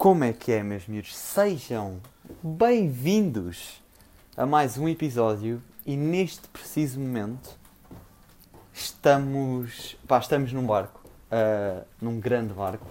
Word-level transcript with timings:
Como 0.00 0.24
é 0.24 0.32
que 0.32 0.50
é, 0.50 0.62
meus 0.62 0.86
miúdos? 0.86 1.14
Sejam 1.14 2.00
bem-vindos 2.42 3.82
a 4.34 4.46
mais 4.46 4.78
um 4.78 4.88
episódio 4.88 5.62
e 5.84 5.94
neste 5.94 6.48
preciso 6.48 6.98
momento 6.98 7.50
estamos, 8.72 9.98
pá, 10.08 10.18
estamos 10.18 10.54
num 10.54 10.64
barco, 10.64 11.02
ah, 11.30 11.82
num 12.00 12.18
grande 12.18 12.54
barco 12.54 12.86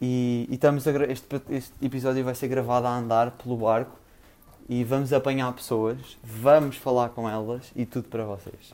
e, 0.00 0.46
e 0.48 0.54
estamos 0.54 0.88
a 0.88 0.92
este, 1.12 1.26
este 1.50 1.84
episódio 1.84 2.24
vai 2.24 2.34
ser 2.34 2.48
gravado 2.48 2.86
a 2.86 2.96
andar 2.96 3.32
pelo 3.32 3.58
barco 3.58 3.94
e 4.66 4.82
vamos 4.84 5.12
apanhar 5.12 5.52
pessoas, 5.52 6.16
vamos 6.24 6.78
falar 6.78 7.10
com 7.10 7.28
elas 7.28 7.70
e 7.76 7.84
tudo 7.84 8.08
para 8.08 8.24
vocês. 8.24 8.72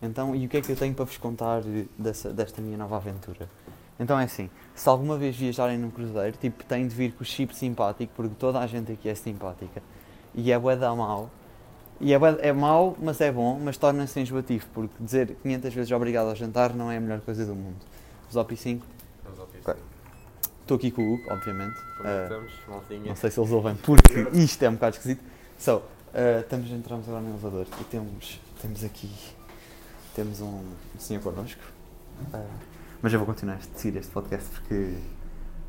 Então, 0.00 0.34
e 0.34 0.46
o 0.46 0.48
que 0.48 0.56
é 0.56 0.62
que 0.62 0.72
eu 0.72 0.76
tenho 0.76 0.94
para 0.94 1.04
vos 1.04 1.18
contar 1.18 1.60
dessa, 1.98 2.32
desta 2.32 2.62
minha 2.62 2.78
nova 2.78 2.96
aventura? 2.96 3.46
Então 3.98 4.18
é 4.18 4.24
assim, 4.24 4.48
se 4.74 4.88
alguma 4.88 5.16
vez 5.16 5.36
viajarem 5.36 5.76
num 5.76 5.90
cruzeiro, 5.90 6.36
tipo, 6.36 6.64
têm 6.64 6.86
de 6.86 6.94
vir 6.94 7.12
com 7.12 7.22
o 7.22 7.26
chip 7.26 7.54
simpático, 7.54 8.12
porque 8.14 8.34
toda 8.38 8.58
a 8.60 8.66
gente 8.66 8.92
aqui 8.92 9.08
é 9.08 9.14
simpática. 9.14 9.82
E 10.34 10.52
é 10.52 10.58
bué 10.58 10.76
da 10.76 10.94
mau. 10.94 11.30
E 12.00 12.12
é, 12.12 12.18
bué, 12.18 12.36
é 12.40 12.52
mau, 12.52 12.96
mas 13.00 13.20
é 13.20 13.32
bom, 13.32 13.58
mas 13.58 13.76
torna-se 13.76 14.20
enjoativo, 14.20 14.66
porque 14.72 14.94
dizer 15.00 15.36
500 15.42 15.74
vezes 15.74 15.92
obrigado 15.92 16.28
ao 16.28 16.36
jantar 16.36 16.74
não 16.74 16.90
é 16.90 16.96
a 16.96 17.00
melhor 17.00 17.20
coisa 17.20 17.44
do 17.44 17.54
mundo. 17.54 17.78
Os 18.30 18.36
OP 18.36 18.56
5, 18.56 18.86
Estamos 19.18 19.40
ao 19.40 19.46
piso. 19.46 19.62
Ok. 19.68 19.82
estou 20.60 20.76
aqui 20.76 20.90
com 20.90 21.02
o 21.02 21.14
Hugo, 21.14 21.32
obviamente. 21.32 21.76
Ah, 22.04 22.22
Estamos, 22.24 22.52
maltinha. 22.68 23.08
não 23.08 23.16
sei 23.16 23.30
se 23.30 23.40
eles 23.40 23.50
ouvem, 23.50 23.74
porque 23.76 24.28
isto 24.34 24.62
é 24.62 24.68
um 24.68 24.74
bocado 24.74 24.96
esquisito. 24.96 25.22
So, 25.58 25.76
uh, 25.78 26.40
estamos, 26.40 26.70
entramos 26.70 27.08
agora 27.08 27.22
no 27.22 27.30
elevador 27.30 27.66
e 27.80 27.84
temos, 27.84 28.40
temos 28.62 28.84
aqui 28.84 29.10
temos 30.18 30.40
um 30.40 30.64
senhor 30.98 31.22
connosco. 31.22 31.62
Uh, 32.34 32.44
mas 33.02 33.12
eu 33.12 33.18
vou 33.18 33.26
continuar 33.26 33.56
a 33.56 33.78
seguir 33.78 33.98
este 33.98 34.10
podcast 34.12 34.48
porque 34.50 34.96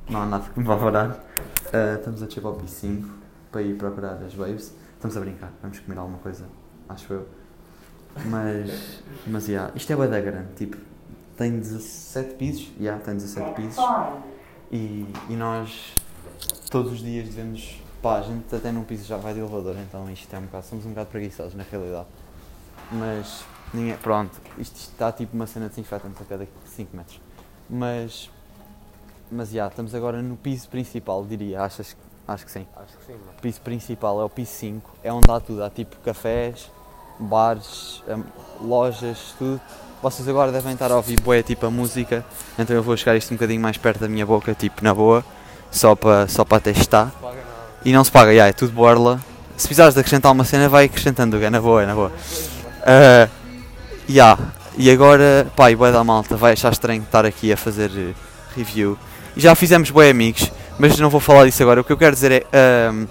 não 0.10 0.22
há 0.22 0.26
nada 0.26 0.50
que 0.50 0.60
me 0.60 0.66
vá 0.66 0.78
parar. 0.78 1.10
Uh, 1.12 1.98
estamos 1.98 2.24
a 2.24 2.26
descer 2.26 2.42
para 2.42 2.50
o 2.50 2.60
P5 2.60 3.06
para 3.52 3.62
ir 3.62 3.78
procurar 3.78 4.22
as 4.24 4.34
waves. 4.34 4.74
Estamos 4.96 5.16
a 5.16 5.20
brincar, 5.20 5.52
vamos 5.62 5.80
comer 5.80 5.98
alguma 5.98 6.18
coisa, 6.20 6.46
acho 6.90 7.14
eu. 7.14 7.28
Mas, 8.26 9.04
mas 9.28 9.48
yeah, 9.48 9.72
isto 9.76 9.94
é 9.94 9.96
bué 9.96 10.08
da 10.08 10.20
grande, 10.20 10.54
tipo, 10.56 10.78
tem 11.38 11.58
17 11.58 12.34
pisos, 12.34 12.72
yeah, 12.80 13.02
tem 13.02 13.14
17 13.14 13.56
pisos. 13.56 13.84
E, 14.72 15.06
e 15.30 15.36
nós 15.36 15.94
todos 16.70 16.94
os 16.94 17.00
dias 17.00 17.30
devemos. 17.30 17.82
Pá, 18.02 18.20
a 18.20 18.22
gente 18.22 18.54
até 18.56 18.72
num 18.72 18.84
piso 18.84 19.06
já 19.06 19.18
vai 19.18 19.34
de 19.34 19.40
elevador, 19.40 19.76
então 19.78 20.10
isto 20.10 20.34
é 20.34 20.40
um 20.40 20.44
bocado. 20.44 20.66
Somos 20.66 20.86
um 20.86 20.90
bocado 20.90 21.10
preguiçosos 21.10 21.54
na 21.54 21.64
realidade. 21.64 22.08
Mas 22.92 23.44
ninguém. 23.74 23.96
Pronto, 23.98 24.40
isto, 24.58 24.76
está 24.76 25.12
tipo 25.12 25.36
uma 25.36 25.46
cena 25.46 25.70
desinfetante 25.70 26.22
a 26.22 26.26
cada 26.26 26.48
5 26.66 26.96
metros. 26.96 27.22
Mas. 27.70 28.30
Mas 29.32 29.52
já, 29.52 29.68
estamos 29.68 29.94
agora 29.94 30.22
no 30.22 30.36
piso 30.36 30.68
principal, 30.70 31.24
diria. 31.24 31.62
Achas, 31.62 31.96
acho 32.28 32.46
que 32.46 32.52
sim. 32.52 32.66
Acho 32.76 32.98
que 32.98 33.06
sim, 33.06 33.14
mano. 33.14 33.32
O 33.38 33.42
piso 33.42 33.62
principal 33.62 34.20
é 34.22 34.24
o 34.24 34.30
piso 34.30 34.52
5, 34.54 34.92
é 35.04 35.14
onde 35.14 35.32
há 35.32 35.40
tudo. 35.40 35.64
Há 35.64 35.70
tipo 35.70 35.96
cafés, 35.98 36.72
bares, 37.20 38.04
hum, 38.08 38.24
lojas, 38.62 39.36
tudo. 39.38 39.62
Vocês 40.02 40.28
agora 40.28 40.52
devem 40.52 40.74
estar 40.74 40.92
a 40.92 40.96
ouvir 40.96 41.20
boé 41.20 41.44
tipo 41.44 41.66
a 41.66 41.70
música, 41.70 42.26
então 42.58 42.74
eu 42.74 42.82
vou 42.82 42.96
chegar 42.96 43.18
isto 43.18 43.32
um 43.32 43.36
bocadinho 43.36 43.62
mais 43.62 43.78
perto 43.78 44.00
da 44.00 44.08
minha 44.08 44.26
boca, 44.26 44.56
tipo 44.56 44.82
na 44.82 44.94
boa, 44.94 45.26
só 45.70 45.94
para 45.94 46.26
só 46.28 46.46
para 46.46 46.62
testar. 46.62 47.12
Paga 47.22 47.36
nada. 47.36 47.46
E 47.84 47.92
não 47.92 48.04
se 48.04 48.12
paga, 48.12 48.34
já, 48.34 48.48
é 48.48 48.54
tudo 48.54 48.72
borla. 48.72 49.20
Se 49.58 49.68
precisares 49.68 49.94
de 49.94 50.00
acrescentar 50.00 50.32
uma 50.32 50.46
cena, 50.46 50.70
vai 50.70 50.86
acrescentando, 50.86 51.36
é 51.44 51.50
na 51.50 51.60
boa, 51.60 51.84
é 51.84 51.86
na 51.86 51.94
boa. 51.94 52.12
Ah, 52.82 53.28
já, 54.08 54.38
e 54.82 54.90
agora, 54.90 55.46
pá, 55.58 55.70
e 55.70 55.76
da 55.76 56.04
malta, 56.06 56.38
vai 56.38 56.54
achar 56.54 56.72
estranho 56.72 57.02
estar 57.04 57.26
aqui 57.26 57.52
a 57.52 57.58
fazer 57.58 57.92
eh, 57.94 58.14
review. 58.56 58.98
E 59.36 59.42
já 59.42 59.54
fizemos 59.54 59.92
boé 59.92 60.10
amigos, 60.10 60.50
mas 60.80 60.98
não 60.98 61.10
vou 61.10 61.20
falar 61.20 61.46
disso 61.46 61.62
agora. 61.62 61.82
O 61.82 61.84
que 61.84 61.92
eu 61.92 61.98
quero 61.98 62.16
dizer 62.16 62.32
é, 62.32 62.46
ahm, 62.88 63.06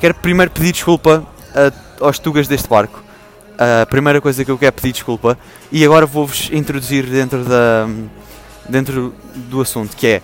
quero 0.00 0.14
primeiro 0.14 0.50
pedir 0.50 0.72
desculpa 0.72 1.24
a- 1.54 2.04
aos 2.04 2.18
tugas 2.18 2.48
deste 2.48 2.68
barco. 2.68 3.04
A 3.56 3.86
primeira 3.86 4.20
coisa 4.20 4.44
que 4.44 4.50
eu 4.50 4.58
quero 4.58 4.68
é 4.68 4.70
pedir 4.72 4.92
desculpa 4.94 5.38
e 5.70 5.84
agora 5.84 6.06
vou-vos 6.06 6.50
introduzir 6.52 7.06
dentro 7.06 7.44
da 7.44 7.88
dentro 8.68 9.14
do 9.48 9.60
assunto 9.60 9.96
que 9.96 10.06
é 10.08 10.22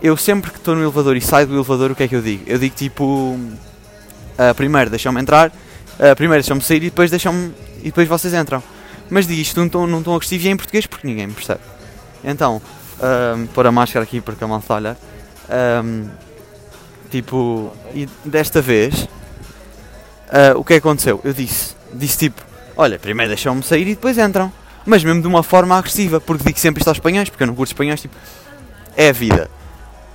eu 0.00 0.16
sempre 0.16 0.50
que 0.50 0.58
estou 0.58 0.74
no 0.76 0.82
elevador 0.82 1.14
e 1.16 1.20
saio 1.20 1.46
do 1.48 1.54
elevador 1.56 1.90
o 1.90 1.94
que 1.96 2.04
é 2.04 2.08
que 2.08 2.14
eu 2.16 2.22
digo? 2.22 2.44
Eu 2.46 2.56
digo 2.58 2.74
tipo 2.74 3.38
ah, 4.38 4.54
primeiro 4.54 4.88
deixam-me 4.88 5.20
entrar, 5.20 5.52
ah, 5.98 6.14
primeiro 6.16 6.40
deixam-me 6.40 6.62
sair 6.62 6.78
e 6.78 6.88
depois 6.88 7.10
deixam-me 7.10 7.52
e 7.80 7.86
depois 7.86 8.08
vocês 8.08 8.32
entram. 8.32 8.62
Mas 9.10 9.26
digo 9.26 9.40
isto 9.40 9.60
num 9.60 9.68
tom, 9.68 10.14
agressivo 10.14 10.44
e 10.44 10.48
é 10.48 10.50
em 10.52 10.56
português 10.56 10.86
porque 10.86 11.06
ninguém 11.06 11.26
me 11.26 11.34
percebe. 11.34 11.60
Então, 12.22 12.62
ahm, 13.00 13.46
pôr 13.46 13.66
a 13.66 13.72
máscara 13.72 14.04
aqui 14.04 14.20
porque 14.20 14.42
a 14.44 14.46
malta 14.46 14.78
está. 14.78 14.96
Ahm, 15.50 16.08
tipo, 17.10 17.72
e 17.92 18.08
desta 18.24 18.62
vez 18.62 19.08
ah, 20.30 20.56
o 20.56 20.64
que 20.64 20.74
é 20.74 20.80
que 20.80 20.86
aconteceu? 20.86 21.20
Eu 21.24 21.32
disse, 21.32 21.74
disse 21.92 22.18
tipo, 22.18 22.40
olha, 22.76 22.98
primeiro 22.98 23.30
deixam-me 23.30 23.62
sair 23.62 23.82
e 23.82 23.94
depois 23.94 24.16
entram. 24.16 24.52
Mas 24.86 25.04
mesmo 25.04 25.20
de 25.20 25.26
uma 25.26 25.42
forma 25.42 25.76
agressiva, 25.76 26.20
porque 26.20 26.44
digo 26.44 26.58
sempre 26.58 26.80
isto 26.80 26.88
aos 26.88 26.96
espanhóis, 26.96 27.28
porque 27.28 27.42
eu 27.42 27.46
não 27.48 27.54
curto 27.54 27.70
espanhóis, 27.70 28.00
tipo, 28.00 28.14
é 28.96 29.08
a 29.08 29.12
vida. 29.12 29.50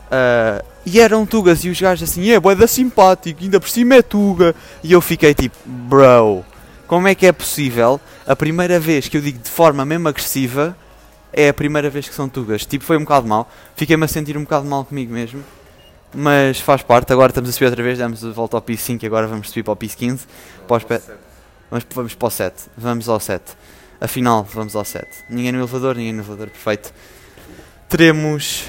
Ah, 0.09 0.63
e 0.85 0.99
eram 0.99 1.25
tugas 1.25 1.65
e 1.65 1.69
os 1.69 1.81
gajos 1.81 2.09
assim, 2.09 2.29
é 2.29 2.39
boeda 2.39 2.67
simpático, 2.67 3.43
ainda 3.43 3.59
por 3.59 3.69
cima 3.69 3.95
é 3.95 4.01
tuga. 4.01 4.55
E 4.83 4.91
eu 4.91 5.01
fiquei 5.01 5.33
tipo, 5.33 5.57
bro, 5.65 6.45
como 6.87 7.07
é 7.07 7.15
que 7.15 7.25
é 7.25 7.31
possível 7.31 7.99
a 8.25 8.35
primeira 8.35 8.79
vez 8.79 9.07
que 9.07 9.17
eu 9.17 9.21
digo 9.21 9.39
de 9.39 9.49
forma 9.49 9.85
mesmo 9.85 10.07
agressiva 10.07 10.75
é 11.33 11.49
a 11.49 11.53
primeira 11.53 11.89
vez 11.89 12.07
que 12.07 12.15
são 12.15 12.29
tugas? 12.29 12.65
Tipo, 12.65 12.83
foi 12.85 12.97
um 12.97 13.01
bocado 13.01 13.27
mal, 13.27 13.49
fiquei-me 13.75 14.05
a 14.05 14.07
sentir 14.07 14.37
um 14.37 14.43
bocado 14.43 14.65
mal 14.65 14.85
comigo 14.85 15.11
mesmo. 15.13 15.43
Mas 16.17 16.59
faz 16.61 16.81
parte, 16.81 17.11
agora 17.11 17.29
estamos 17.31 17.49
a 17.49 17.53
subir 17.53 17.65
outra 17.65 17.83
vez, 17.83 17.97
damos 17.97 18.23
a 18.23 18.31
volta 18.31 18.55
ao 18.55 18.61
piso 18.61 18.83
5 18.83 19.03
e 19.03 19.07
agora 19.07 19.27
vamos 19.27 19.49
subir 19.49 19.63
para 19.63 19.73
o 19.73 19.75
piso 19.75 19.97
15. 19.97 20.25
Para 20.67 20.79
pé- 20.85 21.01
Vamos, 21.69 21.85
vamos 21.93 22.13
para 22.15 22.27
o 22.27 22.31
7. 22.31 22.63
Vamos 22.77 23.09
ao 23.09 23.19
7. 23.19 23.43
Afinal, 23.99 24.47
vamos 24.53 24.75
ao 24.77 24.85
7. 24.85 25.07
Ninguém 25.29 25.51
no 25.51 25.57
elevador, 25.59 25.95
ninguém 25.95 26.13
no 26.13 26.19
elevador, 26.19 26.47
perfeito. 26.49 26.93
Teremos, 27.89 28.65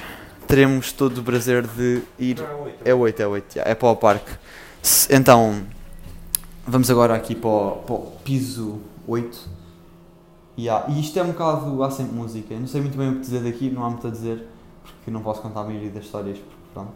teremos 0.47 0.91
todo 0.93 1.19
o 1.19 1.23
prazer 1.23 1.67
de 1.67 2.03
ir. 2.19 2.37
É 2.85 2.93
8, 2.95 3.21
é 3.23 3.27
8, 3.27 3.55
já, 3.57 3.63
é 3.65 3.75
para 3.75 3.89
o 3.89 3.97
parque. 3.97 4.31
Então, 5.11 5.63
vamos 6.67 6.91
agora 6.91 7.15
aqui 7.15 7.35
para 7.35 7.49
o, 7.49 7.71
para 7.87 7.95
o 7.95 8.13
piso 8.25 8.81
8. 9.07 9.49
Ya, 10.59 10.85
E 10.89 11.01
isto 11.01 11.19
é 11.19 11.23
um 11.23 11.29
bocado. 11.29 11.83
Há 11.83 11.91
sempre 11.91 12.15
música. 12.15 12.55
Não 12.55 12.67
sei 12.67 12.81
muito 12.81 12.97
bem 12.97 13.11
o 13.11 13.15
que 13.15 13.21
dizer 13.21 13.41
daqui, 13.41 13.71
não 13.71 13.85
há 13.85 13.91
muito 13.91 14.07
a 14.07 14.11
dizer, 14.11 14.47
porque 14.83 15.11
não 15.11 15.21
posso 15.21 15.43
contar 15.43 15.61
a 15.61 15.65
maioria 15.65 15.91
das 15.91 16.05
histórias, 16.05 16.39
porque 16.39 16.57
pronto. 16.73 16.93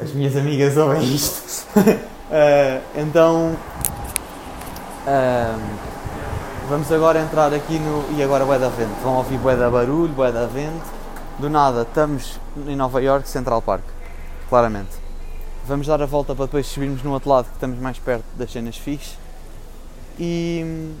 As 0.00 0.12
minhas 0.12 0.36
amigas 0.36 0.76
ouvem 0.76 1.02
isto. 1.14 1.66
Eh, 2.32 2.80
então. 2.94 3.56
Ahm, 5.04 5.58
vamos 6.68 6.92
agora 6.92 7.18
entrar 7.20 7.52
aqui 7.52 7.76
no. 7.76 8.04
E 8.16 8.22
agora 8.22 8.44
bué 8.44 8.56
da 8.56 8.68
vento. 8.68 9.02
Vão 9.02 9.16
ouvir 9.16 9.36
bué 9.36 9.56
da 9.56 9.68
barulho, 9.68 10.12
bué 10.12 10.30
da 10.30 10.46
vento. 10.46 10.86
Do 11.40 11.50
nada, 11.50 11.82
estamos 11.82 12.38
em 12.68 12.76
Nova 12.76 13.02
York, 13.02 13.28
Central 13.28 13.60
Park. 13.60 13.82
Claramente. 14.48 14.99
Vamos 15.66 15.86
dar 15.86 16.02
a 16.02 16.06
volta 16.06 16.34
para 16.34 16.46
depois 16.46 16.66
subirmos 16.66 17.02
no 17.02 17.12
outro 17.12 17.30
lado, 17.30 17.46
que 17.46 17.54
estamos 17.54 17.78
mais 17.78 17.98
perto 17.98 18.24
das 18.36 18.50
cenas 18.50 18.76
fixe. 18.76 19.16
E. 20.18 20.92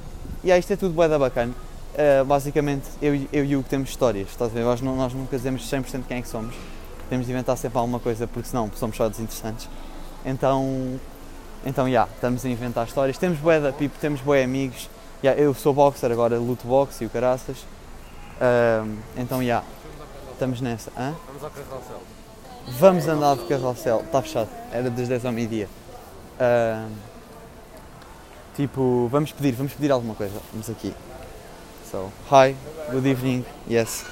E 0.42 0.50
aí, 0.50 0.58
isto 0.60 0.72
é 0.72 0.76
tudo 0.76 0.94
bué 0.94 1.08
da 1.08 1.18
bacana. 1.18 1.52
Uh, 1.92 2.24
basicamente, 2.24 2.84
eu, 3.02 3.14
eu 3.32 3.44
e 3.44 3.56
o 3.56 3.58
Hugo 3.58 3.68
temos 3.68 3.90
histórias, 3.90 4.28
estás 4.28 4.50
a 4.50 4.54
ver? 4.54 4.64
Nós, 4.64 4.80
nós 4.80 5.12
nunca 5.12 5.36
dizemos 5.36 5.68
100% 5.68 6.04
quem 6.06 6.18
é 6.18 6.22
que 6.22 6.28
somos. 6.28 6.54
Temos 7.10 7.26
de 7.26 7.32
inventar 7.32 7.56
sempre 7.58 7.78
alguma 7.78 7.98
coisa, 7.98 8.26
porque 8.26 8.48
senão 8.48 8.70
somos 8.76 8.96
só 8.96 9.08
desinteressantes. 9.08 9.68
Então, 10.24 10.98
então, 11.64 11.90
já, 11.90 12.04
estamos 12.14 12.44
a 12.44 12.48
inventar 12.48 12.86
histórias. 12.86 13.18
Temos 13.18 13.38
bué 13.38 13.60
da 13.60 13.72
pipo, 13.72 13.98
temos 14.00 14.20
bué 14.20 14.44
amigos. 14.44 14.88
Ya, 15.22 15.34
eu 15.34 15.52
sou 15.52 15.74
boxer, 15.74 16.10
agora 16.10 16.38
luto 16.38 16.66
boxe 16.66 17.04
e 17.04 17.06
o 17.06 17.10
caraças. 17.10 17.58
Ahm, 18.40 18.96
então, 19.18 19.44
já, 19.44 19.62
estamos 20.32 20.60
nessa. 20.62 20.90
Hã? 20.96 21.14
Vamos 21.26 21.44
ao 21.44 21.50
carrossel. 21.50 22.00
Vamos 22.66 23.08
andar 23.08 23.36
de 23.36 23.44
carrossel. 23.44 24.00
Está 24.00 24.22
fechado. 24.22 24.48
Era 24.72 24.90
das 24.90 25.08
10 25.08 25.24
ao 25.24 25.32
meio-dia. 25.32 25.68
Ahm, 26.38 26.92
tipo, 28.54 29.08
vamos 29.10 29.32
pedir, 29.32 29.52
vamos 29.54 29.72
pedir 29.72 29.90
alguma 29.90 30.14
coisa. 30.14 30.40
Vamos 30.52 30.70
aqui. 30.70 30.94
So, 31.90 32.10
hi, 32.30 32.54
good 32.90 33.06
evening. 33.06 33.44
Yes. 33.68 34.04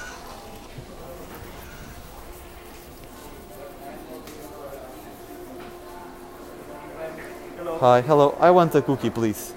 Hi, 7.81 8.01
hello. 8.01 8.35
I 8.41 8.51
want 8.51 8.75
a 8.75 8.81
cookie, 8.81 9.09
please. 9.09 9.53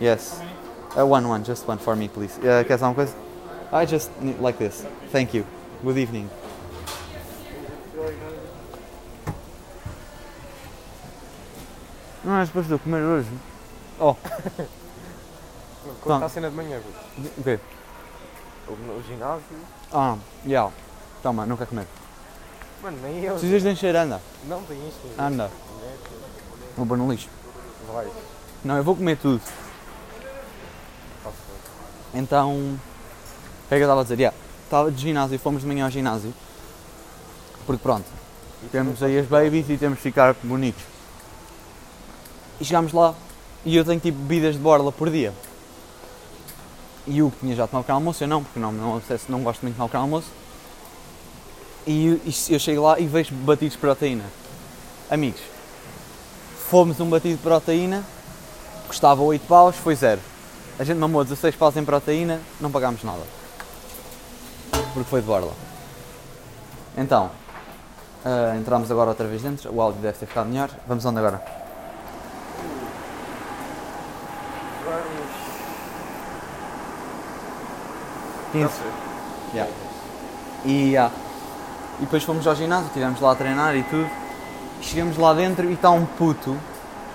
Yes. 0.00 0.40
Uh, 0.96 1.06
one, 1.06 1.28
one, 1.28 1.44
just 1.44 1.66
one 1.68 1.78
for 1.78 1.94
me, 1.94 2.08
please. 2.08 2.36
Uh, 2.38 2.64
queres 2.64 2.82
alguma 2.82 2.94
coisa? 2.96 3.14
I 3.72 3.86
just 3.86 4.10
need 4.20 4.40
like 4.40 4.58
this. 4.58 4.84
Thank 5.10 5.32
you. 5.32 5.46
Good 5.84 5.98
evening. 5.98 6.28
Não 12.24 12.36
é 12.36 12.44
depois 12.44 12.66
de 12.66 12.72
eu 12.72 12.78
comer 12.78 13.02
hoje. 13.02 13.28
Oh, 14.00 14.14
Conta 16.02 16.24
a 16.24 16.28
cena 16.28 16.48
de 16.48 16.56
manhã, 16.56 16.80
puto. 16.80 17.30
o 17.38 17.44
quê? 17.44 17.60
O, 18.66 18.72
o 18.72 19.02
ginásio. 19.06 19.44
Ah, 19.92 20.16
já. 20.46 20.70
Toma, 21.22 21.44
não 21.44 21.56
quer 21.56 21.66
comer. 21.66 21.86
Mano, 22.82 22.98
nem 23.02 23.22
eu. 23.22 23.32
Precisas 23.34 23.62
de 23.62 23.68
encher, 23.68 23.94
anda. 23.94 24.20
Não 24.46 24.62
tem 24.62 24.76
isto. 24.88 25.00
Anda. 25.18 25.50
Vou 26.76 26.86
pôr 26.86 26.96
no 26.96 27.10
lixo. 27.10 27.28
Vai. 27.92 28.08
Não, 28.64 28.76
eu 28.76 28.84
vou 28.84 28.96
comer 28.96 29.18
tudo. 29.18 29.40
Então, 32.14 32.52
o 32.54 32.78
que 33.68 33.74
é 33.74 33.76
que 33.78 33.82
eu 33.82 33.86
estava 33.86 34.00
a 34.00 34.04
dizer? 34.04 34.18
Yeah, 34.18 34.36
estava 34.64 34.90
de 34.90 35.00
ginásio, 35.00 35.38
fomos 35.38 35.62
de 35.62 35.68
manhã 35.68 35.84
ao 35.84 35.90
ginásio. 35.90 36.32
Porque 37.66 37.82
pronto, 37.82 38.06
temos 38.70 39.02
aí 39.02 39.18
as 39.18 39.26
babies 39.26 39.68
e 39.68 39.76
temos 39.76 39.98
de 39.98 40.02
ficar 40.02 40.34
bonitos. 40.42 40.93
E 42.64 42.66
chegámos 42.66 42.94
lá 42.94 43.12
e 43.62 43.76
eu 43.76 43.84
tenho 43.84 44.00
tipo 44.00 44.16
bebidas 44.16 44.54
de 44.54 44.60
borla 44.60 44.90
por 44.90 45.10
dia. 45.10 45.34
E 47.06 47.20
o 47.20 47.30
que 47.30 47.40
tinha 47.40 47.54
já 47.54 47.66
tomado 47.66 47.82
pequeno 47.84 47.98
almoço, 47.98 48.24
eu 48.24 48.28
não, 48.28 48.42
porque 48.42 48.58
não, 48.58 48.72
não, 48.72 49.02
não 49.28 49.42
gosto 49.42 49.60
muito 49.60 49.74
de 49.74 49.76
tomar 49.76 49.88
pequeno 49.88 50.02
almoço. 50.04 50.28
E 51.86 52.06
eu- 52.06 52.20
eu 52.54 52.58
chego 52.58 52.80
lá 52.80 52.98
e 52.98 53.06
vejo 53.06 53.34
batidos 53.34 53.74
de 53.74 53.78
proteína. 53.78 54.24
Amigos, 55.10 55.42
fomos 56.70 56.98
um 57.00 57.10
batido 57.10 57.36
de 57.36 57.42
proteína, 57.42 58.02
custava 58.88 59.20
8 59.20 59.46
paus, 59.46 59.76
foi 59.76 59.94
zero. 59.94 60.22
A 60.78 60.84
gente 60.84 60.96
mamou 60.96 61.22
16 61.22 61.54
paus 61.56 61.76
em 61.76 61.84
proteína, 61.84 62.40
não 62.58 62.70
pagámos 62.70 63.04
nada. 63.04 63.24
Porque 64.94 65.10
foi 65.10 65.20
de 65.20 65.26
borla. 65.26 65.52
Então, 66.96 67.30
ah, 68.24 68.56
entramos 68.58 68.90
agora 68.90 69.10
outra 69.10 69.26
vez 69.26 69.42
dentro, 69.42 69.70
o 69.70 69.82
áudio 69.82 70.00
deve 70.00 70.16
ter 70.16 70.24
ficado 70.24 70.48
melhor. 70.48 70.70
Vamos 70.88 71.04
onde 71.04 71.18
agora? 71.18 71.63
Vamos. 74.84 75.44
15. 78.52 78.70
Yeah. 79.52 79.72
E, 80.64 80.96
ah, 80.96 81.10
e 81.98 82.02
depois 82.02 82.22
fomos 82.22 82.46
ao 82.46 82.54
ginásio, 82.54 82.86
estivemos 82.86 83.20
lá 83.20 83.32
a 83.32 83.34
treinar 83.34 83.76
e 83.76 83.82
tudo. 83.84 84.08
E 84.80 84.84
chegamos 84.84 85.16
lá 85.16 85.32
dentro 85.34 85.68
e 85.68 85.74
está 85.74 85.90
um 85.90 86.04
puto 86.04 86.56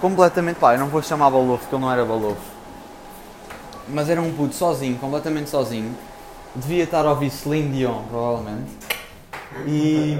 completamente. 0.01 0.57
pá, 0.57 0.73
eu 0.73 0.79
não 0.79 0.87
vou 0.87 1.01
chamar 1.01 1.29
balofo 1.29 1.59
porque 1.59 1.75
ele 1.75 1.83
não 1.83 1.91
era 1.91 2.03
balofo. 2.03 2.59
Mas 3.87 4.09
era 4.09 4.21
um 4.21 4.33
puto 4.33 4.55
sozinho, 4.55 4.97
completamente 4.97 5.49
sozinho. 5.49 5.95
Devia 6.55 6.83
estar 6.83 7.05
a 7.05 7.09
ouvir 7.11 7.29
Celine 7.29 7.77
Dion, 7.77 8.03
provavelmente. 8.09 8.71
E 9.65 10.17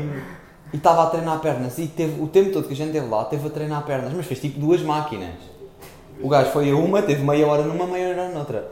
e 0.71 0.77
estava 0.77 1.03
a 1.03 1.07
treinar 1.07 1.39
pernas. 1.39 1.77
E 1.77 1.87
teve, 1.87 2.21
o 2.21 2.27
tempo 2.27 2.51
todo 2.51 2.67
que 2.67 2.73
a 2.73 2.75
gente 2.75 2.87
esteve 2.87 3.07
lá, 3.07 3.25
teve 3.25 3.47
a 3.47 3.49
treinar 3.49 3.83
pernas, 3.83 4.13
mas 4.13 4.25
fez 4.25 4.39
tipo 4.39 4.59
duas 4.59 4.81
máquinas. 4.81 5.33
O 6.21 6.27
gajo 6.29 6.51
foi 6.51 6.69
a 6.71 6.75
uma, 6.75 7.01
teve 7.01 7.23
meia 7.23 7.45
hora 7.47 7.63
numa, 7.63 7.85
meia 7.87 8.09
hora 8.09 8.29
noutra. 8.29 8.71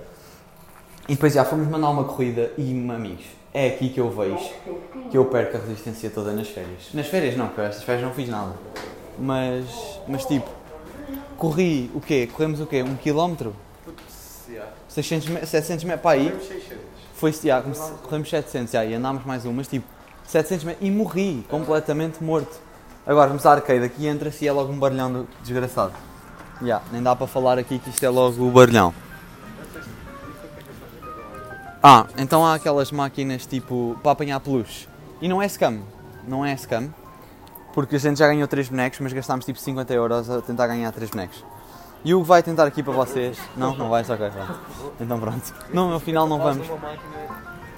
E 1.08 1.14
depois 1.14 1.34
já 1.34 1.46
fomos 1.46 1.68
mandar 1.68 1.90
uma 1.90 2.04
corrida 2.04 2.52
e, 2.58 2.72
amigos, 2.72 3.26
é 3.54 3.68
aqui 3.68 3.90
que 3.90 4.00
eu 4.00 4.10
vejo 4.10 4.38
que 5.10 5.18
eu 5.18 5.26
perco 5.26 5.56
a 5.58 5.60
resistência 5.62 6.10
toda 6.10 6.34
nas 6.34 6.50
férias. 6.50 6.90
Nas 6.94 7.08
férias 7.08 7.38
não, 7.38 7.48
porque 7.48 7.62
estas 7.62 7.84
férias 7.84 8.04
não 8.06 8.14
fiz 8.14 8.28
nada. 8.28 8.54
Mas, 9.18 9.66
mas 10.08 10.26
tipo, 10.26 10.50
corri 11.38 11.90
o 11.96 12.02
quê? 12.02 12.28
Corremos 12.32 12.60
o 12.60 12.66
quê? 12.66 12.84
Um 12.84 12.96
quilómetro? 12.96 13.56
Putz, 13.86 14.46
yeah. 14.50 14.72
600, 14.90 15.30
me- 15.30 15.46
700 15.46 15.86
metros 15.86 16.02
para 16.02 16.12
aí? 16.12 16.30
Temos 16.30 16.46
600. 16.46 16.78
Foi, 17.16 17.32
já, 17.32 17.64
corremos 18.04 18.30
700 18.30 18.72
já, 18.74 18.86
e 18.86 18.94
andámos 18.94 19.26
mais 19.26 19.46
um, 19.46 19.54
mas 19.54 19.68
tipo, 19.68 19.88
700 20.28 20.66
metros 20.66 20.88
e 20.88 20.92
morri, 20.92 21.46
completamente 21.50 22.22
morto. 22.24 22.60
Agora 23.06 23.28
vamos 23.30 23.46
à 23.46 23.54
arcade, 23.54 23.86
aqui 23.86 24.06
entra-se 24.06 24.44
e 24.44 24.48
é 24.48 24.52
logo 24.52 24.72
um 24.72 24.78
barulhão 24.78 25.12
do- 25.12 25.28
desgraçado. 25.42 25.94
Já, 26.62 26.82
nem 26.92 27.04
dá 27.04 27.16
para 27.16 27.28
falar 27.28 27.58
aqui 27.58 27.78
que 27.80 27.90
isto 27.90 28.04
é 28.04 28.10
logo 28.10 28.44
o 28.44 28.52
barulhão. 28.52 28.94
Ah, 31.82 32.08
então 32.18 32.46
há 32.46 32.56
aquelas 32.56 32.92
máquinas 32.92 33.46
tipo 33.46 33.98
para 34.02 34.12
apanhar 34.12 34.40
peluche. 34.40 34.88
E 35.22 35.28
não 35.28 35.42
é 35.42 35.48
scam, 35.48 35.82
não 36.28 36.46
é 36.46 36.56
scam, 36.58 36.94
porque 37.74 37.96
a 37.96 38.00
gente 38.00 38.18
já 38.18 38.28
ganhou 38.28 38.48
3 38.48 38.70
bonecos, 38.70 39.00
mas 39.00 39.14
gastámos 39.14 39.46
tipo 39.46 39.60
50 39.60 39.94
euros 39.94 40.30
a 40.30 40.42
tentar 40.42 40.68
ganhar 40.68 40.92
3 40.92 41.12
bonecos. 41.12 41.44
E 42.04 42.14
o 42.14 42.24
vai 42.24 42.42
tentar 42.42 42.66
aqui 42.66 42.82
para 42.82 42.94
vocês. 42.94 43.38
Não, 43.56 43.76
não 43.76 43.90
vais? 43.90 44.10
Ok, 44.10 44.30
vai. 44.30 44.48
Então 45.00 45.20
pronto. 45.20 45.54
Não, 45.74 45.90
no 45.90 46.00
final 46.00 46.28
não 46.28 46.40
vamos 46.40 46.68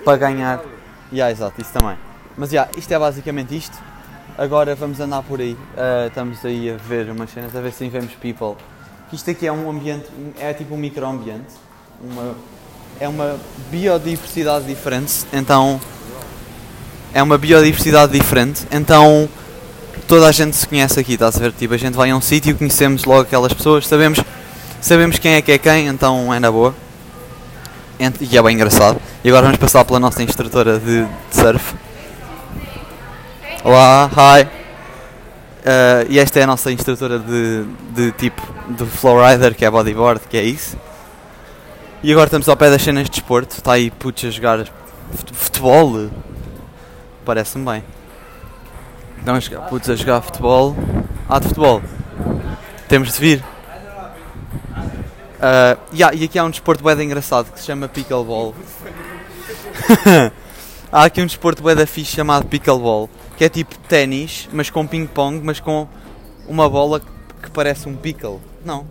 para 0.04 0.18
ganhar. 0.18 0.62
Yeah, 1.12 1.31
exato, 1.31 1.60
isso 1.62 1.74
também. 1.74 1.98
Mas 2.38 2.52
yeah, 2.52 2.72
isto 2.78 2.92
é 2.94 3.00
basicamente 3.00 3.56
isto. 3.56 3.78
Agora 4.39 4.74
vamos 4.74 5.01
andar 5.01 5.21
por 5.21 5.41
aí. 5.41 5.57
Ah, 5.75 6.06
estamos 6.07 6.45
aí 6.45 6.71
a 6.71 6.77
ver 6.77 7.12
umas 7.12 7.30
cenas, 7.30 7.53
a 7.53 7.59
ver 7.59 7.74
se 7.74 7.89
vemos 7.89 8.13
people. 8.13 8.56
Isto 9.12 9.31
aqui 9.31 9.45
é 9.45 9.51
um 9.51 9.69
ambiente, 9.69 10.06
é 10.39 10.53
tipo 10.53 10.75
um 10.75 10.77
microambiente. 10.77 11.56
Uma, 12.01 12.36
é 13.01 13.09
uma 13.09 13.38
biodiversidade 13.69 14.65
diferente. 14.65 15.25
Então. 15.33 15.81
É 17.13 17.21
uma 17.21 17.38
biodiversidade 17.38 18.13
diferente. 18.13 18.65
Então. 18.71 19.27
Toda 20.07 20.25
a 20.25 20.31
gente 20.31 20.56
se 20.56 20.65
conhece 20.65 20.97
aqui, 20.97 21.13
estás 21.15 21.35
a 21.35 21.39
ver? 21.39 21.51
Tipo, 21.51 21.74
a 21.74 21.77
gente 21.77 21.95
vai 21.95 22.09
a 22.09 22.15
um 22.15 22.21
sítio, 22.21 22.56
conhecemos 22.57 23.03
logo 23.03 23.21
aquelas 23.21 23.53
pessoas, 23.53 23.85
sabemos, 23.85 24.19
sabemos 24.80 25.19
quem 25.19 25.33
é 25.33 25.42
que 25.42 25.51
é 25.51 25.57
quem, 25.57 25.88
então 25.88 26.33
é 26.33 26.39
na 26.39 26.50
boa. 26.50 26.74
E 28.00 28.38
é 28.38 28.42
bem 28.42 28.56
engraçado. 28.56 29.01
E 29.21 29.27
agora 29.27 29.47
vamos 29.47 29.59
passar 29.59 29.83
pela 29.83 30.00
nossa 30.00 30.24
instrutora 30.24 30.80
de, 30.80 31.03
de 31.03 31.09
surf. 31.30 31.88
Olá, 33.63 34.09
hi. 34.13 34.44
Uh, 34.45 36.06
e 36.09 36.19
esta 36.19 36.39
é 36.39 36.44
a 36.44 36.47
nossa 36.47 36.71
instrutora 36.71 37.19
de, 37.19 37.65
de 37.94 38.11
tipo 38.13 38.41
de 38.69 38.85
flowrider, 38.85 39.53
que 39.56 39.65
é 39.65 39.69
bodyboard, 39.69 40.21
que 40.29 40.38
é 40.38 40.44
isso. 40.44 40.77
E 42.01 42.11
agora 42.11 42.27
estamos 42.27 42.47
ao 42.47 42.56
pé 42.56 42.69
das 42.69 42.81
cenas 42.81 43.06
de 43.06 43.11
desporto. 43.11 43.56
Está 43.57 43.73
aí 43.73 43.91
putos 43.91 44.23
a 44.25 44.29
jogar 44.31 44.65
fut- 45.11 45.33
futebol. 45.33 46.09
Parece-me 47.25 47.65
bem. 47.65 47.83
Estamos 49.19 49.45
a 49.45 49.50
jogar- 49.50 49.69
a 49.91 49.95
jogar 49.95 50.21
futebol. 50.21 50.75
Ah, 51.27 51.39
de 51.39 51.47
futebol. 51.50 51.81
Temos 52.88 53.13
de 53.13 53.19
vir. 53.19 53.44
Uh, 55.39 55.77
yeah, 55.94 56.15
e 56.15 56.23
aqui 56.23 56.39
há 56.39 56.44
um 56.44 56.50
desporto 56.50 56.83
bem 56.83 57.01
engraçado 57.06 57.51
que 57.51 57.59
se 57.59 57.65
chama 57.65 57.88
pickleball. 57.88 58.56
há 60.91 61.03
aqui 61.03 61.21
um 61.21 61.25
desporto 61.25 61.61
bem 61.63 61.75
da 61.75 61.85
fixe 61.85 62.13
chamado 62.15 62.45
pickleball, 62.45 63.09
que 63.39 63.45
é 63.45 63.47
tipo 63.47 63.74
ténis, 63.88 64.50
mas 64.51 64.69
com 64.69 64.86
ping-pong, 64.86 65.39
mas 65.41 65.62
com 65.62 65.88
uma 66.45 66.69
bola 66.69 67.00
que 67.41 67.50
parece 67.50 67.88
um 67.88 67.95
pickle. 67.95 68.38
Não. 68.65 68.86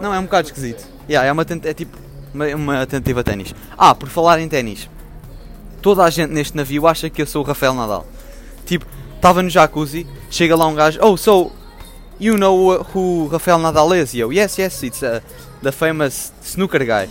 Não, 0.00 0.12
é 0.12 0.18
um 0.18 0.24
bocado 0.24 0.48
esquisito. 0.48 0.84
Yeah, 1.08 1.28
é, 1.28 1.32
uma 1.32 1.46
é 1.62 1.72
tipo 1.72 1.96
uma, 2.34 2.46
uma 2.56 2.86
tentativa 2.88 3.22
ténis. 3.22 3.54
Ah, 3.78 3.94
por 3.94 4.08
falar 4.08 4.40
em 4.40 4.48
ténis, 4.48 4.90
toda 5.80 6.02
a 6.02 6.10
gente 6.10 6.32
neste 6.32 6.56
navio 6.56 6.88
acha 6.88 7.08
que 7.08 7.22
eu 7.22 7.26
sou 7.26 7.44
o 7.44 7.46
Rafael 7.46 7.72
Nadal. 7.72 8.04
Tipo, 8.66 8.84
estava 9.14 9.44
no 9.44 9.48
jacuzzi, 9.48 10.08
chega 10.28 10.56
lá 10.56 10.66
um 10.66 10.74
gajo, 10.74 10.98
oh, 11.00 11.16
so 11.16 11.52
you 12.18 12.36
know 12.36 12.84
who 12.92 13.28
Rafael 13.28 13.58
Nadal 13.58 13.94
is? 13.94 14.12
E 14.12 14.18
eu, 14.18 14.32
yes, 14.32 14.58
yes, 14.58 14.82
it's 14.82 15.02
uh, 15.02 15.22
the 15.62 15.70
famous 15.70 16.32
snooker 16.42 16.84
guy. 16.84 17.08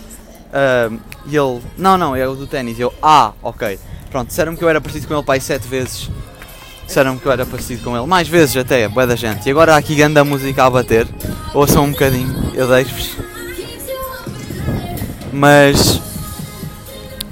Um, 0.52 1.00
e 1.24 1.34
ele, 1.34 1.62
não, 1.78 1.96
não, 1.96 2.14
é 2.14 2.28
o 2.28 2.34
do 2.34 2.46
ténis. 2.46 2.78
Eu, 2.78 2.92
ah, 3.00 3.32
ok. 3.42 3.78
Pronto, 4.10 4.28
disseram-me 4.28 4.58
que 4.58 4.64
eu 4.64 4.68
era 4.68 4.80
parecido 4.80 5.06
com 5.06 5.14
ele, 5.14 5.22
pai, 5.22 5.40
sete 5.40 5.68
vezes. 5.68 6.10
Disseram-me 6.84 7.20
que 7.20 7.26
eu 7.26 7.30
era 7.30 7.46
parecido 7.46 7.84
com 7.84 7.96
ele, 7.96 8.06
mais 8.06 8.26
vezes 8.26 8.56
até, 8.56 8.88
boa 8.88 9.06
da 9.06 9.14
gente. 9.14 9.46
E 9.46 9.50
agora 9.50 9.74
há 9.74 9.76
aqui 9.76 10.02
a 10.02 10.24
música 10.24 10.64
a 10.64 10.70
bater. 10.70 11.06
Ouçam 11.54 11.84
um 11.84 11.92
bocadinho, 11.92 12.50
eu 12.54 12.66
deixo-vos. 12.66 13.16
Mas, 15.32 16.00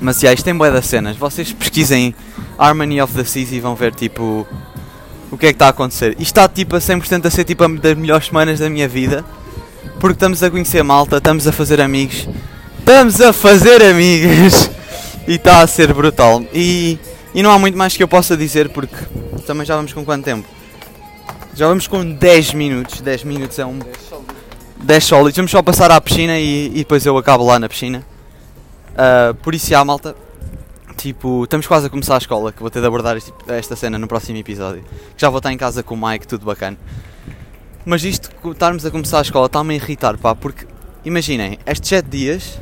mas 0.00 0.20
já, 0.20 0.32
isto 0.32 0.44
tem 0.44 0.54
boa 0.54 0.70
das 0.70 0.86
cenas. 0.86 1.16
Vocês 1.16 1.52
pesquisem 1.52 2.14
Harmony 2.56 3.00
of 3.02 3.12
the 3.12 3.24
Seas 3.24 3.50
e 3.50 3.58
vão 3.58 3.74
ver 3.74 3.92
tipo 3.92 4.46
o 5.30 5.36
que 5.36 5.46
é 5.46 5.48
que 5.48 5.56
está 5.56 5.66
a 5.66 5.70
acontecer. 5.70 6.12
Isto 6.12 6.22
está 6.22 6.48
tipo 6.48 6.76
a 6.76 6.78
100% 6.78 7.26
a 7.26 7.30
ser 7.30 7.42
tipo 7.42 7.64
a 7.64 7.68
das 7.68 7.96
melhores 7.96 8.26
semanas 8.26 8.60
da 8.60 8.70
minha 8.70 8.86
vida. 8.86 9.24
Porque 9.98 10.14
estamos 10.14 10.40
a 10.44 10.50
conhecer 10.50 10.84
malta, 10.84 11.16
estamos 11.16 11.48
a 11.48 11.52
fazer 11.52 11.80
amigos. 11.80 12.28
Estamos 12.78 13.20
a 13.20 13.32
fazer 13.32 13.82
amigos! 13.82 14.70
E 15.28 15.34
está 15.34 15.60
a 15.60 15.66
ser 15.66 15.92
brutal. 15.92 16.42
E, 16.52 16.98
e 17.34 17.42
não 17.42 17.50
há 17.52 17.58
muito 17.58 17.76
mais 17.76 17.96
que 17.96 18.02
eu 18.02 18.08
possa 18.08 18.36
dizer 18.36 18.70
porque 18.70 18.96
também 19.46 19.64
já 19.66 19.76
vamos 19.76 19.92
com 19.92 20.04
quanto 20.04 20.24
tempo? 20.24 20.48
Já 21.54 21.68
vamos 21.68 21.86
com 21.86 22.04
10 22.04 22.54
minutos. 22.54 23.00
10 23.00 23.24
minutos 23.24 23.58
é 23.58 23.66
um 23.66 23.78
10 24.82 25.04
sólidos. 25.04 25.36
Vamos 25.36 25.50
só 25.50 25.62
passar 25.62 25.90
à 25.90 26.00
piscina 26.00 26.38
e, 26.38 26.66
e 26.68 26.78
depois 26.78 27.04
eu 27.04 27.16
acabo 27.16 27.44
lá 27.44 27.58
na 27.58 27.68
piscina. 27.68 28.04
Ah, 28.96 29.34
por 29.42 29.54
isso, 29.54 29.68
já, 29.68 29.84
malta. 29.84 30.16
Tipo, 30.96 31.44
estamos 31.44 31.64
quase 31.66 31.86
a 31.86 31.90
começar 31.90 32.16
a 32.16 32.18
escola, 32.18 32.50
que 32.50 32.60
vou 32.60 32.68
ter 32.70 32.80
de 32.80 32.86
abordar 32.86 33.16
este- 33.16 33.32
esta 33.46 33.76
cena 33.76 33.98
no 33.98 34.08
próximo 34.08 34.36
episódio. 34.38 34.82
Que 35.14 35.20
já 35.20 35.28
vou 35.28 35.38
estar 35.38 35.52
em 35.52 35.56
casa 35.56 35.80
com 35.82 35.94
o 35.94 36.08
Mike, 36.08 36.26
tudo 36.26 36.44
bacana. 36.44 36.76
Mas 37.84 38.02
isto, 38.02 38.30
estarmos 38.50 38.84
a 38.84 38.90
começar 38.90 39.18
a 39.18 39.22
escola, 39.22 39.46
está-me 39.46 39.74
a 39.74 39.76
irritar, 39.76 40.18
pá, 40.18 40.34
porque 40.34 40.66
imaginem, 41.04 41.56
estes 41.64 41.88
7 41.88 42.08
dias, 42.08 42.58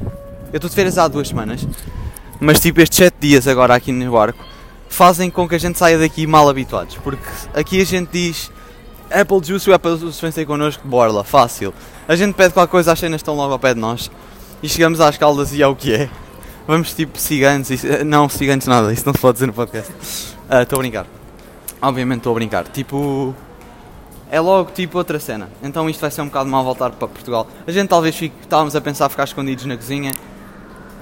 eu 0.52 0.56
estou 0.56 0.68
de 0.68 0.76
férias 0.76 0.99
há 0.99 1.08
duas 1.08 1.28
semanas, 1.28 1.66
mas 2.40 2.60
tipo, 2.60 2.80
estes 2.80 2.98
7 2.98 3.14
dias 3.20 3.46
agora 3.48 3.74
aqui 3.74 3.92
no 3.92 4.12
barco 4.12 4.38
fazem 4.88 5.30
com 5.30 5.48
que 5.48 5.54
a 5.54 5.58
gente 5.58 5.78
saia 5.78 5.98
daqui 5.98 6.26
mal 6.26 6.48
habituados, 6.48 6.96
porque 7.02 7.22
aqui 7.54 7.80
a 7.80 7.84
gente 7.84 8.10
diz 8.12 8.50
Apple 9.10 9.40
Juice, 9.42 9.68
o 9.70 9.74
Apple 9.74 9.98
Juice 9.98 10.20
vem 10.22 10.30
sair 10.30 10.46
connosco, 10.46 10.86
borla, 10.86 11.22
fácil. 11.24 11.72
A 12.08 12.14
gente 12.16 12.34
pede 12.34 12.54
qualquer 12.54 12.70
coisa, 12.70 12.92
as 12.92 12.98
cenas 12.98 13.20
estão 13.20 13.34
logo 13.34 13.52
ao 13.52 13.58
pé 13.58 13.74
de 13.74 13.80
nós 13.80 14.10
e 14.62 14.68
chegamos 14.68 15.00
às 15.00 15.16
caldas 15.18 15.52
e 15.52 15.60
é 15.62 15.66
o 15.66 15.74
que 15.76 15.92
é. 15.94 16.08
Vamos 16.66 16.94
tipo 16.94 17.18
ciganos, 17.18 17.70
isso- 17.70 17.86
não 18.04 18.28
ciganos 18.28 18.66
nada, 18.66 18.92
isso 18.92 19.04
não 19.06 19.12
se 19.12 19.20
pode 19.20 19.34
dizer 19.34 19.46
no 19.46 19.52
podcast. 19.52 19.92
Ah, 20.48 20.62
Estou 20.62 20.78
a 20.78 20.80
brincar. 20.80 21.06
Obviamente 21.82 22.18
estou 22.18 22.32
a 22.32 22.34
brincar. 22.34 22.64
Tipo. 22.68 23.34
É 24.30 24.40
logo 24.40 24.70
tipo 24.72 24.98
outra 24.98 25.20
cena. 25.20 25.48
Então 25.62 25.88
isto 25.88 26.00
vai 26.00 26.10
ser 26.10 26.22
um 26.22 26.26
bocado 26.26 26.48
mal 26.50 26.64
voltar 26.64 26.90
para 26.90 27.06
Portugal. 27.06 27.46
A 27.66 27.70
gente 27.70 27.88
talvez 27.88 28.16
fique. 28.16 28.34
Estávamos 28.42 28.74
a 28.74 28.80
pensar 28.80 29.08
ficar 29.08 29.24
escondidos 29.24 29.64
na 29.66 29.76
cozinha. 29.76 30.12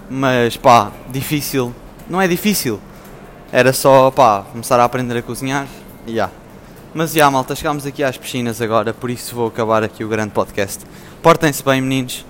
Mas 0.08 0.56
pá, 0.56 0.92
difícil. 1.08 1.75
Não 2.08 2.20
é 2.20 2.28
difícil. 2.28 2.80
Era 3.50 3.73
só 3.73 4.11
pá, 4.11 4.42
começar 4.52 4.78
a 4.80 4.84
aprender 4.84 5.16
a 5.16 5.23
cozinhar. 5.23 5.66
E 6.06 6.14
já. 6.14 6.30
Mas 6.92 7.12
já 7.12 7.30
malta, 7.30 7.56
chegámos 7.56 7.87
aqui 7.87 8.04
às 8.04 8.16
piscinas 8.16 8.61
agora, 8.61 8.94
por 8.94 9.11
isso 9.11 9.34
vou 9.34 9.49
acabar 9.49 9.82
aqui 9.82 10.04
o 10.04 10.08
grande 10.08 10.30
podcast. 10.30 10.84
Portem-se 11.23 11.64
bem 11.64 11.80
meninos. 11.80 12.25